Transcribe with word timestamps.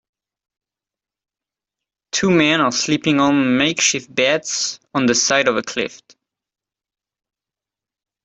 Two 2.11 2.31
men 2.31 2.59
are 2.59 2.71
sleeping 2.71 3.19
on 3.19 3.55
makeshift 3.59 4.15
beds 4.15 4.79
on 4.95 5.05
the 5.05 5.13
side 5.13 5.47
of 5.47 5.57
a 5.57 5.61
cliff. 5.61 6.01